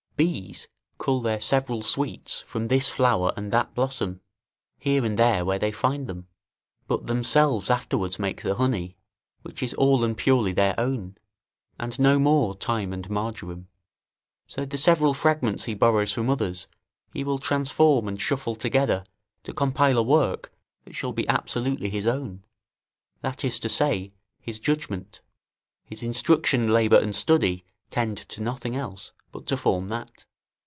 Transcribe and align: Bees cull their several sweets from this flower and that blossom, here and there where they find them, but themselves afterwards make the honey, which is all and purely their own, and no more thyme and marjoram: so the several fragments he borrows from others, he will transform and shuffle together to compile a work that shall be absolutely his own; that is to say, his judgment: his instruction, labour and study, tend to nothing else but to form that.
Bees 0.17 0.67
cull 0.99 1.19
their 1.21 1.41
several 1.41 1.81
sweets 1.81 2.41
from 2.41 2.67
this 2.67 2.87
flower 2.87 3.33
and 3.35 3.51
that 3.51 3.73
blossom, 3.73 4.21
here 4.77 5.03
and 5.03 5.17
there 5.17 5.43
where 5.43 5.57
they 5.57 5.71
find 5.71 6.05
them, 6.05 6.27
but 6.87 7.07
themselves 7.07 7.71
afterwards 7.71 8.19
make 8.19 8.43
the 8.43 8.53
honey, 8.53 8.95
which 9.41 9.63
is 9.63 9.73
all 9.73 10.03
and 10.03 10.15
purely 10.15 10.51
their 10.53 10.79
own, 10.79 11.17
and 11.79 11.97
no 11.97 12.19
more 12.19 12.53
thyme 12.53 12.93
and 12.93 13.09
marjoram: 13.09 13.67
so 14.45 14.63
the 14.63 14.77
several 14.77 15.15
fragments 15.15 15.63
he 15.63 15.73
borrows 15.73 16.11
from 16.13 16.29
others, 16.29 16.67
he 17.15 17.23
will 17.23 17.39
transform 17.39 18.07
and 18.07 18.21
shuffle 18.21 18.55
together 18.55 19.03
to 19.43 19.51
compile 19.53 19.97
a 19.97 20.03
work 20.03 20.51
that 20.85 20.93
shall 20.95 21.13
be 21.13 21.27
absolutely 21.29 21.89
his 21.89 22.05
own; 22.05 22.45
that 23.21 23.43
is 23.43 23.57
to 23.57 23.69
say, 23.69 24.13
his 24.39 24.59
judgment: 24.59 25.21
his 25.85 26.03
instruction, 26.03 26.71
labour 26.71 26.99
and 26.99 27.15
study, 27.15 27.65
tend 27.89 28.17
to 28.19 28.39
nothing 28.39 28.75
else 28.75 29.11
but 29.33 29.45
to 29.47 29.55
form 29.57 29.87
that. 29.87 30.25